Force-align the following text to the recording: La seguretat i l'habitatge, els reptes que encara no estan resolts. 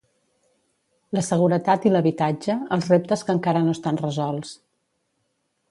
La 1.17 1.23
seguretat 1.27 1.85
i 1.89 1.91
l'habitatge, 1.93 2.57
els 2.77 2.89
reptes 2.95 3.25
que 3.27 3.35
encara 3.37 3.65
no 3.67 3.79
estan 3.79 4.01
resolts. 4.07 4.57